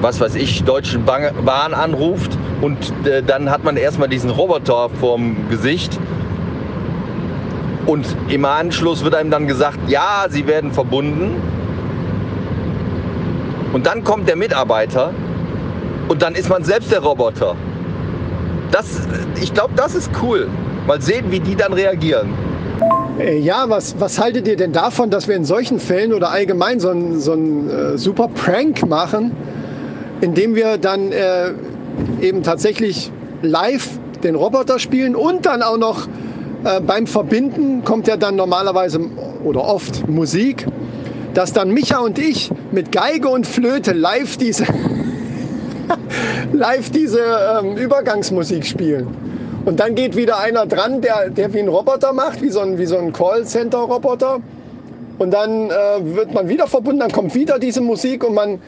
was 0.01 0.20
weiß 0.20 0.36
ich, 0.36 0.63
Deutschen 0.63 1.05
Bahn 1.05 1.74
anruft 1.74 2.38
und 2.62 2.77
äh, 3.05 3.22
dann 3.22 3.51
hat 3.51 3.63
man 3.63 3.77
erstmal 3.77 4.10
diesen 4.10 4.31
Roboter 4.31 4.89
vorm 5.00 5.36
Gesicht. 5.50 6.00
Und 7.92 8.06
im 8.30 8.46
Anschluss 8.46 9.04
wird 9.04 9.16
einem 9.16 9.32
dann 9.32 9.48
gesagt, 9.48 9.78
ja, 9.90 10.26
sie 10.30 10.48
werden 10.48 10.72
verbunden. 10.72 11.36
Und 13.74 13.86
dann 13.86 14.06
kommt 14.06 14.30
der 14.30 14.38
Mitarbeiter 14.38 15.14
und 16.08 16.22
dann 16.22 16.36
ist 16.36 16.48
man 16.48 16.64
selbst 16.64 16.90
der 16.90 17.02
Roboter. 17.02 17.54
Das, 18.72 18.86
ich 19.42 19.54
glaube, 19.54 19.74
das 19.76 19.94
ist 19.94 20.10
cool. 20.24 20.48
Mal 20.88 21.02
sehen, 21.02 21.26
wie 21.32 21.42
die 21.42 21.54
dann 21.54 21.74
reagieren. 21.74 22.30
Äh, 23.20 23.40
ja, 23.40 23.66
was, 23.68 24.00
was 24.00 24.18
haltet 24.22 24.48
ihr 24.48 24.56
denn 24.56 24.72
davon, 24.72 25.10
dass 25.10 25.28
wir 25.28 25.36
in 25.36 25.44
solchen 25.44 25.78
Fällen 25.78 26.14
oder 26.14 26.32
allgemein 26.32 26.80
so 26.80 26.92
einen 26.92 27.20
so 27.20 27.34
äh, 27.34 27.98
super 27.98 28.30
Prank 28.30 28.88
machen, 28.88 29.36
indem 30.22 30.56
wir 30.56 30.78
dann 30.78 31.12
äh, 31.12 31.52
eben 32.22 32.42
tatsächlich 32.42 33.12
live 33.42 33.90
den 34.24 34.36
Roboter 34.36 34.80
spielen 34.80 35.14
und 35.14 35.46
dann 35.46 35.62
auch 35.62 35.78
noch 35.78 36.08
äh, 36.63 36.80
beim 36.80 37.08
Verbinden 37.08 37.84
kommt 37.84 38.08
ja 38.08 38.18
dann 38.18 38.36
normalerweise 38.36 39.00
oder 39.44 39.63
oft 39.63 40.08
Musik, 40.08 40.68
dass 41.34 41.53
dann 41.53 41.72
Micha 41.72 42.00
und 42.00 42.20
ich 42.20 42.51
mit 42.72 42.91
Geige 42.91 43.30
und 43.30 43.48
Flöte 43.48 43.94
live 43.94 44.38
diese, 44.38 44.65
live 46.53 46.89
diese 46.91 47.20
ähm, 47.20 47.77
Übergangsmusik 47.77 48.65
spielen. 48.65 49.08
Und 49.65 49.80
dann 49.80 49.96
geht 49.96 50.15
wieder 50.15 50.39
einer 50.39 50.65
dran, 50.65 51.01
der, 51.01 51.30
der 51.30 51.53
wie 51.53 51.60
ein 51.60 51.68
Roboter 51.68 52.13
macht, 52.13 52.41
wie 52.41 52.50
so 52.50 52.62
ein, 52.62 52.84
so 52.86 52.98
ein 52.98 53.13
Callcenter-Roboter. 53.13 54.39
Und 55.20 55.32
dann 55.32 55.70
äh, 55.70 56.15
wird 56.15 56.34
man 56.34 56.50
wieder 56.50 56.68
verbunden, 56.68 57.00
dann 57.00 57.12
kommt 57.12 57.36
wieder 57.36 57.60
diese 57.60 57.82
Musik 57.82 58.24
und 58.24 58.34
man 58.34 58.60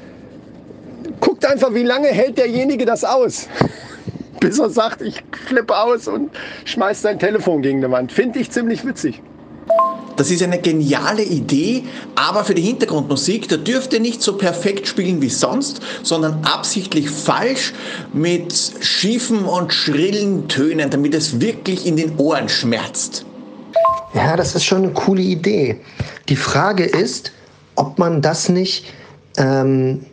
guckt 1.19 1.45
einfach, 1.45 1.73
wie 1.73 1.83
lange 1.83 2.07
hält 2.07 2.37
derjenige 2.37 2.85
das 2.85 3.03
aus. 3.03 3.47
Bis 4.43 4.59
er 4.59 4.69
sagt, 4.69 5.01
ich 5.01 5.23
flippe 5.47 5.77
aus 5.77 6.09
und 6.09 6.29
schmeißt 6.65 7.03
sein 7.03 7.17
Telefon 7.17 7.61
gegen 7.61 7.79
die 7.79 7.89
Wand. 7.89 8.11
Finde 8.11 8.39
ich 8.39 8.51
ziemlich 8.51 8.85
witzig. 8.85 9.21
Das 10.17 10.29
ist 10.29 10.43
eine 10.43 10.59
geniale 10.59 11.23
Idee, 11.23 11.85
aber 12.15 12.43
für 12.43 12.53
die 12.53 12.61
Hintergrundmusik, 12.61 13.47
da 13.47 13.55
dürft 13.55 13.93
ihr 13.93 14.01
nicht 14.01 14.21
so 14.21 14.37
perfekt 14.37 14.85
spielen 14.85 15.21
wie 15.21 15.29
sonst, 15.29 15.79
sondern 16.03 16.43
absichtlich 16.43 17.09
falsch 17.09 17.73
mit 18.11 18.53
schiefen 18.81 19.45
und 19.45 19.73
schrillen 19.73 20.49
Tönen, 20.49 20.89
damit 20.89 21.15
es 21.15 21.39
wirklich 21.39 21.85
in 21.85 21.95
den 21.95 22.17
Ohren 22.17 22.49
schmerzt. 22.49 23.25
Ja, 24.13 24.35
das 24.35 24.55
ist 24.55 24.65
schon 24.65 24.83
eine 24.83 24.91
coole 24.91 25.21
Idee. 25.21 25.79
Die 26.27 26.35
Frage 26.35 26.83
ist, 26.83 27.31
ob 27.75 27.97
man 27.97 28.21
das 28.21 28.49
nicht 28.49 28.93
ähm, 29.37 30.05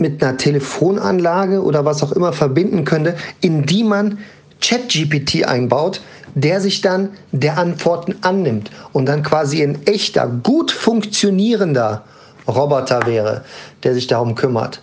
mit 0.00 0.22
einer 0.22 0.36
Telefonanlage 0.36 1.62
oder 1.62 1.84
was 1.84 2.02
auch 2.02 2.12
immer 2.12 2.32
verbinden 2.32 2.84
könnte, 2.84 3.16
in 3.40 3.66
die 3.66 3.84
man 3.84 4.18
ChatGPT 4.60 5.44
einbaut, 5.46 6.00
der 6.34 6.60
sich 6.60 6.80
dann 6.80 7.10
der 7.32 7.58
Antworten 7.58 8.16
annimmt 8.22 8.70
und 8.92 9.06
dann 9.06 9.22
quasi 9.22 9.62
ein 9.62 9.86
echter, 9.86 10.26
gut 10.26 10.70
funktionierender 10.70 12.04
Roboter 12.46 13.06
wäre, 13.06 13.44
der 13.82 13.94
sich 13.94 14.06
darum 14.06 14.34
kümmert. 14.34 14.82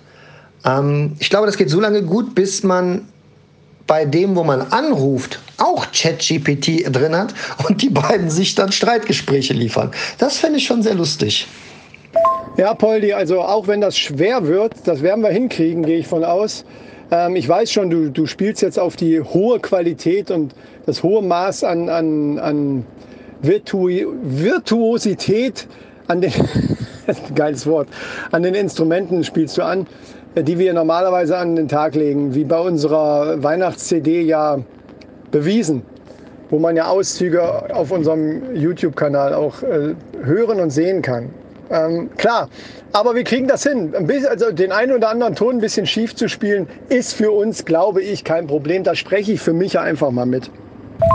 Ähm, 0.65 1.15
ich 1.19 1.29
glaube, 1.29 1.45
das 1.45 1.57
geht 1.57 1.69
so 1.69 1.79
lange 1.79 2.03
gut, 2.03 2.35
bis 2.35 2.63
man 2.63 3.07
bei 3.85 4.03
dem, 4.03 4.35
wo 4.35 4.43
man 4.43 4.61
anruft, 4.61 5.39
auch 5.57 5.87
ChatGPT 5.91 6.93
drin 6.93 7.15
hat 7.15 7.33
und 7.67 7.81
die 7.81 7.89
beiden 7.89 8.29
sich 8.29 8.53
dann 8.53 8.71
Streitgespräche 8.71 9.53
liefern. 9.53 9.91
Das 10.17 10.37
fände 10.37 10.57
ich 10.57 10.65
schon 10.65 10.83
sehr 10.83 10.95
lustig. 10.95 11.47
Ja, 12.57 12.73
Poldi, 12.73 13.13
also 13.13 13.41
auch 13.41 13.67
wenn 13.67 13.81
das 13.81 13.97
schwer 13.97 14.47
wird, 14.47 14.73
das 14.85 15.03
werden 15.03 15.21
wir 15.21 15.29
hinkriegen, 15.29 15.83
gehe 15.83 15.99
ich 15.99 16.07
von 16.07 16.23
aus. 16.23 16.65
Ähm, 17.11 17.35
ich 17.35 17.47
weiß 17.47 17.71
schon, 17.71 17.89
du, 17.89 18.09
du 18.09 18.25
spielst 18.25 18.61
jetzt 18.61 18.79
auf 18.79 18.95
die 18.95 19.21
hohe 19.21 19.59
Qualität 19.59 20.31
und 20.31 20.55
das 20.85 21.03
hohe 21.03 21.21
Maß 21.21 21.63
an, 21.63 21.89
an, 21.89 22.39
an 22.39 22.85
Virtu 23.41 23.89
Virtuosität 23.89 25.67
an 26.07 26.21
den, 26.21 26.33
geiles 27.35 27.67
Wort, 27.67 27.87
an 28.31 28.43
den 28.43 28.55
Instrumenten 28.55 29.23
spielst 29.23 29.57
du 29.57 29.63
an, 29.63 29.85
die 30.35 30.57
wir 30.57 30.73
normalerweise 30.73 31.37
an 31.37 31.55
den 31.55 31.67
Tag 31.67 31.95
legen, 31.95 32.33
wie 32.33 32.43
bei 32.43 32.59
unserer 32.59 33.41
Weihnachts-CD 33.43 34.21
ja 34.21 34.59
bewiesen, 35.31 35.83
wo 36.49 36.59
man 36.59 36.75
ja 36.75 36.87
Auszüge 36.87 37.73
auf 37.75 37.91
unserem 37.91 38.55
YouTube-Kanal 38.55 39.33
auch 39.33 39.61
äh, 39.61 39.95
hören 40.23 40.59
und 40.59 40.71
sehen 40.71 41.01
kann. 41.01 41.29
Ähm, 41.69 42.09
klar, 42.17 42.49
aber 42.93 43.15
wir 43.15 43.23
kriegen 43.23 43.47
das 43.47 43.63
hin. 43.63 43.93
Ein 43.95 44.07
bisschen, 44.07 44.29
also 44.29 44.51
den 44.51 44.71
einen 44.71 44.93
oder 44.93 45.09
anderen 45.09 45.35
Ton 45.35 45.55
ein 45.55 45.61
bisschen 45.61 45.85
schief 45.85 46.15
zu 46.15 46.29
spielen, 46.29 46.67
ist 46.89 47.13
für 47.13 47.31
uns, 47.31 47.65
glaube 47.65 48.01
ich, 48.01 48.23
kein 48.23 48.47
Problem. 48.47 48.83
Da 48.83 48.95
spreche 48.95 49.33
ich 49.33 49.41
für 49.41 49.53
mich 49.53 49.77
einfach 49.79 50.11
mal 50.11 50.25
mit. 50.25 50.49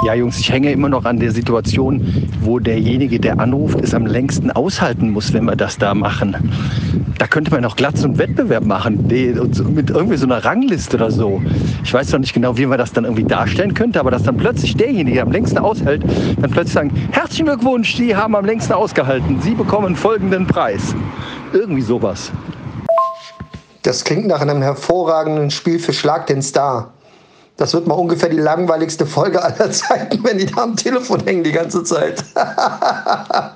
Ja, 0.04 0.14
Jungs, 0.14 0.38
ich 0.40 0.50
hänge 0.50 0.72
immer 0.72 0.88
noch 0.88 1.04
an 1.04 1.20
der 1.20 1.30
Situation, 1.30 2.28
wo 2.40 2.58
derjenige, 2.58 3.20
der 3.20 3.38
anruft, 3.38 3.80
es 3.80 3.94
am 3.94 4.04
längsten 4.04 4.50
aushalten 4.50 5.10
muss, 5.10 5.32
wenn 5.32 5.44
wir 5.44 5.54
das 5.54 5.78
da 5.78 5.94
machen. 5.94 6.52
Da 7.18 7.28
könnte 7.28 7.52
man 7.52 7.64
auch 7.64 7.76
so 7.94 8.06
einen 8.06 8.18
Wettbewerb 8.18 8.64
machen, 8.64 9.06
mit 9.06 9.90
irgendwie 9.90 10.16
so 10.16 10.26
einer 10.26 10.44
Rangliste 10.44 10.96
oder 10.96 11.12
so. 11.12 11.40
Ich 11.84 11.94
weiß 11.94 12.10
noch 12.12 12.18
nicht 12.18 12.32
genau, 12.32 12.56
wie 12.58 12.66
man 12.66 12.78
das 12.78 12.92
dann 12.92 13.04
irgendwie 13.04 13.22
darstellen 13.22 13.74
könnte, 13.74 14.00
aber 14.00 14.10
dass 14.10 14.24
dann 14.24 14.36
plötzlich 14.36 14.76
derjenige, 14.76 15.14
der 15.14 15.22
am 15.22 15.30
längsten 15.30 15.58
aushält, 15.58 16.02
dann 16.40 16.50
plötzlich 16.50 16.74
sagen, 16.74 16.90
herzlichen 17.12 17.46
Glückwunsch, 17.46 17.94
Sie 17.94 18.16
haben 18.16 18.34
am 18.34 18.44
längsten 18.44 18.72
ausgehalten, 18.72 19.40
Sie 19.40 19.54
bekommen 19.54 19.94
folgenden 19.94 20.48
Preis. 20.48 20.96
Irgendwie 21.52 21.82
sowas. 21.82 22.32
Das 23.82 24.02
klingt 24.02 24.26
nach 24.26 24.40
einem 24.40 24.62
hervorragenden 24.62 25.50
Spiel 25.50 25.78
für 25.78 25.92
Schlag 25.92 26.26
den 26.26 26.42
Star. 26.42 26.92
Das 27.56 27.74
wird 27.74 27.86
mal 27.86 27.94
ungefähr 27.94 28.28
die 28.28 28.38
langweiligste 28.38 29.06
Folge 29.06 29.42
aller 29.42 29.70
Zeiten, 29.70 30.24
wenn 30.24 30.38
die 30.38 30.46
da 30.46 30.62
am 30.62 30.76
Telefon 30.76 31.20
hängen 31.24 31.44
die 31.44 31.52
ganze 31.52 31.84
Zeit. 31.84 32.24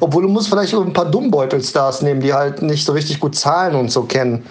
Obwohl 0.00 0.22
du 0.22 0.28
musst 0.28 0.48
vielleicht 0.48 0.74
ein 0.74 0.92
paar 0.92 1.10
Dummbeutelstars 1.10 2.02
nehmen, 2.02 2.20
die 2.20 2.32
halt 2.32 2.62
nicht 2.62 2.84
so 2.84 2.92
richtig 2.92 3.20
gut 3.20 3.36
Zahlen 3.36 3.74
und 3.74 3.90
so 3.90 4.02
kennen. 4.02 4.44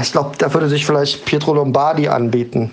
Ich 0.00 0.12
glaube, 0.12 0.32
da 0.38 0.52
würde 0.52 0.68
sich 0.68 0.84
vielleicht 0.84 1.24
Pietro 1.24 1.54
Lombardi 1.54 2.08
anbieten. 2.08 2.70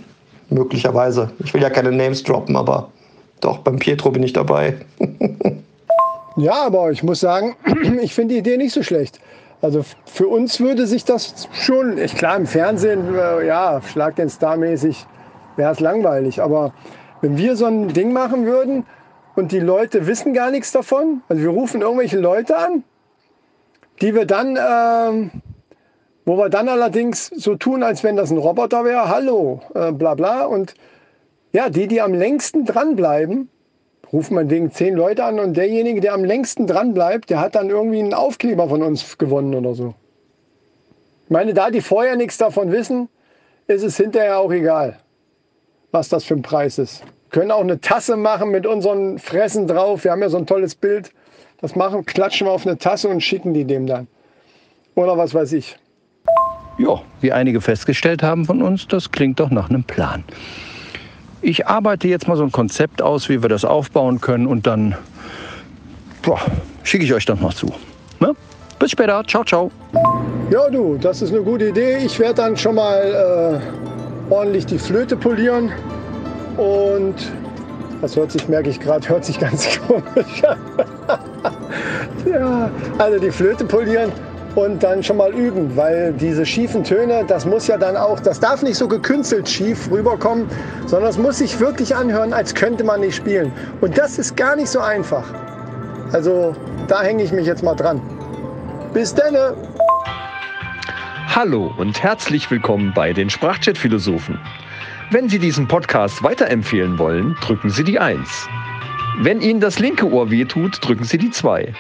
Möglicherweise. 0.50 1.32
Ich 1.44 1.54
will 1.54 1.62
ja 1.62 1.70
keine 1.70 1.92
Names 1.92 2.22
droppen, 2.24 2.56
aber 2.56 2.90
doch, 3.42 3.60
beim 3.60 3.78
Pietro 3.78 4.12
bin 4.12 4.24
ich 4.24 4.34
dabei. 4.34 4.76
ja, 6.38 6.66
aber 6.66 6.92
ich 6.92 7.04
muss 7.04 7.20
sagen, 7.20 7.56
ich 8.02 8.14
finde 8.14 8.36
die 8.36 8.40
Idee 8.40 8.58
nicht 8.58 8.74
so 8.74 8.84
schlecht. 8.84 9.20
Also 9.66 9.84
für 10.06 10.28
uns 10.28 10.60
würde 10.60 10.86
sich 10.86 11.06
das 11.06 11.50
schon, 11.52 11.98
ich, 11.98 12.16
klar 12.16 12.38
im 12.38 12.46
Fernsehen, 12.46 13.16
äh, 13.16 13.48
ja, 13.48 13.82
Schlag 13.82 14.16
den 14.16 14.30
Star 14.30 14.58
mäßig 14.58 15.08
wäre 15.56 15.72
es 15.72 15.80
langweilig. 15.80 16.40
Aber 16.40 16.72
wenn 17.22 17.36
wir 17.36 17.56
so 17.56 17.66
ein 17.66 17.88
Ding 17.88 18.14
machen 18.14 18.46
würden 18.46 18.86
und 19.36 19.52
die 19.52 19.60
Leute 19.60 20.06
wissen 20.06 20.36
gar 20.36 20.52
nichts 20.52 20.72
davon, 20.72 21.24
also 21.30 21.42
wir 21.42 21.50
rufen 21.50 21.82
irgendwelche 21.82 22.20
Leute 22.20 22.56
an, 22.56 22.84
die 24.02 24.14
wir 24.14 24.28
dann, 24.28 24.56
äh, 24.56 25.32
wo 26.26 26.38
wir 26.38 26.50
dann 26.50 26.70
allerdings 26.70 27.26
so 27.26 27.56
tun, 27.56 27.82
als 27.82 28.04
wenn 28.04 28.16
das 28.16 28.30
ein 28.30 28.38
Roboter 28.38 28.86
wäre, 28.86 29.10
hallo, 29.10 29.62
äh, 29.74 29.92
bla 29.92 30.14
bla. 30.14 30.46
Und 30.46 30.76
ja, 31.54 31.72
die, 31.72 31.88
die 31.88 32.02
am 32.02 32.14
längsten 32.14 32.66
dranbleiben, 32.66 33.50
ruft 34.12 34.32
man 34.32 34.50
wegen 34.50 34.72
zehn 34.72 34.96
Leute 34.96 35.24
an 35.24 35.40
und 35.40 35.56
derjenige, 35.56 36.02
der 36.02 36.14
am 36.14 36.24
längsten 36.24 36.68
dran 36.68 36.94
bleibt, 36.94 37.30
der 37.30 37.40
hat 37.40 37.56
dann 37.56 37.70
irgendwie 37.70 38.00
einen 38.00 38.14
Aufkleber 38.14 38.70
von 38.70 38.84
uns 38.84 39.18
gewonnen 39.18 39.56
oder 39.56 39.74
so. 39.74 39.94
Ich 41.26 41.32
meine, 41.32 41.54
da 41.54 41.72
die 41.72 41.82
vorher 41.82 42.16
nichts 42.16 42.38
davon 42.38 42.72
wissen, 42.72 43.10
ist 43.68 43.84
es 43.84 43.98
hinterher 43.98 44.40
auch 44.40 44.52
egal, 44.52 44.98
was 45.92 46.10
das 46.10 46.24
für 46.24 46.36
ein 46.36 46.42
Preis 46.42 46.78
ist. 46.78 47.04
Wir 47.04 47.42
können 47.42 47.52
auch 47.52 47.62
eine 47.62 47.82
Tasse 47.82 48.16
machen 48.16 48.52
mit 48.52 48.66
unseren 48.66 49.18
Fressen 49.20 49.68
drauf. 49.68 50.04
Wir 50.04 50.12
haben 50.12 50.22
ja 50.22 50.30
so 50.30 50.38
ein 50.38 50.46
tolles 50.46 50.76
Bild. 50.76 51.12
Das 51.60 51.76
machen, 51.76 52.06
klatschen 52.06 52.48
wir 52.48 52.52
auf 52.52 52.66
eine 52.66 52.78
Tasse 52.78 53.10
und 53.10 53.22
schicken 53.22 53.54
die 53.54 53.66
dem 53.66 53.88
dann. 53.88 54.08
Oder 54.94 55.18
was 55.18 55.34
weiß 55.34 55.54
ich. 55.54 55.78
Ja, 56.78 57.02
wie 57.22 57.32
einige 57.32 57.62
festgestellt 57.62 58.22
haben 58.22 58.46
von 58.46 58.62
uns, 58.62 58.88
das 58.88 59.12
klingt 59.12 59.40
doch 59.40 59.50
nach 59.50 59.70
einem 59.70 59.84
Plan. 59.84 60.24
Ich 61.48 61.68
arbeite 61.68 62.08
jetzt 62.08 62.28
mal 62.28 62.36
so 62.36 62.42
ein 62.42 62.52
Konzept 62.52 63.04
aus, 63.04 63.30
wie 63.30 63.44
wir 63.44 63.50
das 63.50 63.66
aufbauen 63.66 64.20
können 64.20 64.48
und 64.48 64.66
dann 64.66 64.96
schicke 66.82 67.06
ich 67.06 67.14
euch 67.14 67.26
dann 67.26 67.40
mal 67.40 67.52
zu. 67.52 67.72
Ne? 68.20 68.34
Bis 68.80 68.90
später. 68.90 69.24
Ciao, 69.28 69.44
ciao. 69.44 69.70
Ja, 70.50 70.68
du, 70.72 70.98
das 70.98 71.22
ist 71.22 71.32
eine 71.32 71.44
gute 71.44 71.68
Idee. 71.68 71.98
Ich 72.04 72.18
werde 72.18 72.34
dann 72.42 72.58
schon 72.58 72.74
mal 72.74 73.62
äh, 73.62 74.34
ordentlich 74.34 74.66
die 74.66 74.80
Flöte 74.80 75.16
polieren. 75.16 75.72
Und 76.58 77.14
das 78.02 78.16
hört 78.16 78.32
sich, 78.32 78.48
merke 78.48 78.72
ich 78.72 78.80
gerade, 78.80 79.08
hört 79.08 79.24
sich 79.24 79.40
ganz 79.40 79.80
komisch 79.88 80.44
an. 80.46 80.58
ja, 82.28 82.72
also 82.98 83.20
die 83.20 83.30
Flöte 83.30 83.66
polieren 83.66 84.12
und 84.56 84.82
dann 84.84 85.04
schon 85.04 85.18
mal 85.18 85.34
üben, 85.34 85.76
weil 85.76 86.14
diese 86.14 86.46
schiefen 86.46 86.84
Töne, 86.84 87.26
das 87.28 87.46
muss 87.46 87.68
ja 87.68 87.78
dann 87.78 87.98
auch, 87.98 88.20
das 88.20 88.40
darf 88.40 88.64
nicht 88.64 88.78
so 88.78 88.88
gekünstelt 88.88 89.48
schief 89.50 89.92
rüberkommen, 89.92 90.48
sondern 90.88 91.10
es 91.10 91.18
muss 91.18 91.40
sich 91.40 91.60
wirklich 91.60 91.96
anhören, 91.96 92.34
als 92.34 92.56
könnte 92.56 92.84
man 92.84 93.02
nicht 93.02 93.16
spielen. 93.16 93.52
Und 93.82 93.98
das 93.98 94.18
ist 94.18 94.38
gar 94.38 94.56
nicht 94.56 94.70
so 94.70 94.80
einfach. 94.80 95.26
Also 96.14 96.56
da 96.88 97.02
hänge 97.02 97.24
ich 97.24 97.32
mich 97.32 97.46
jetzt 97.46 97.64
mal 97.64 97.76
dran. 97.76 98.02
Bis 98.94 99.14
denne! 99.14 99.56
Hallo 101.28 101.74
und 101.78 102.02
herzlich 102.02 102.50
willkommen 102.50 102.94
bei 102.96 103.12
den 103.12 103.30
Sprachchat-Philosophen. 103.30 104.40
Wenn 105.12 105.28
Sie 105.28 105.38
diesen 105.38 105.68
Podcast 105.68 106.24
weiterempfehlen 106.24 106.98
wollen, 106.98 107.36
drücken 107.42 107.70
Sie 107.70 107.84
die 107.84 108.00
1. 108.00 108.48
Wenn 109.20 109.42
Ihnen 109.42 109.60
das 109.60 109.80
linke 109.80 110.10
Ohr 110.10 110.32
wehtut, 110.32 110.80
drücken 110.82 111.04
Sie 111.04 111.18
die 111.18 111.32
2. 111.32 111.74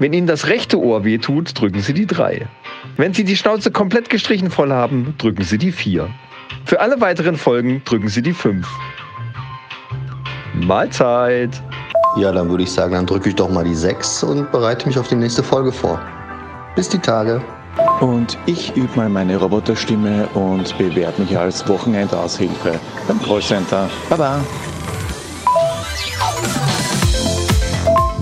Wenn 0.00 0.14
Ihnen 0.14 0.26
das 0.26 0.46
rechte 0.46 0.80
Ohr 0.80 1.04
wehtut, 1.04 1.60
drücken 1.60 1.80
Sie 1.80 1.92
die 1.92 2.06
3. 2.06 2.48
Wenn 2.96 3.12
Sie 3.12 3.22
die 3.22 3.36
Schnauze 3.36 3.70
komplett 3.70 4.08
gestrichen 4.08 4.50
voll 4.50 4.72
haben, 4.72 5.14
drücken 5.18 5.42
Sie 5.42 5.58
die 5.58 5.72
4. 5.72 6.08
Für 6.64 6.80
alle 6.80 7.02
weiteren 7.02 7.36
Folgen 7.36 7.82
drücken 7.84 8.08
Sie 8.08 8.22
die 8.22 8.32
5. 8.32 8.66
Mahlzeit! 10.54 11.62
Ja, 12.16 12.32
dann 12.32 12.48
würde 12.48 12.62
ich 12.62 12.72
sagen, 12.72 12.94
dann 12.94 13.04
drücke 13.04 13.28
ich 13.28 13.34
doch 13.34 13.50
mal 13.50 13.62
die 13.62 13.74
6 13.74 14.24
und 14.24 14.50
bereite 14.50 14.88
mich 14.88 14.98
auf 14.98 15.06
die 15.06 15.16
nächste 15.16 15.42
Folge 15.42 15.70
vor. 15.70 16.00
Bis 16.74 16.88
die 16.88 16.98
Tage. 16.98 17.42
Und 18.00 18.38
ich 18.46 18.74
übe 18.76 18.96
mal 18.96 19.10
meine 19.10 19.36
Roboterstimme 19.36 20.26
und 20.32 20.76
bewerbe 20.78 21.20
mich 21.20 21.36
als 21.36 21.68
Wochenendaushilfe 21.68 22.80
beim 23.06 23.22
Callcenter. 23.22 23.90
Baba! 24.08 24.40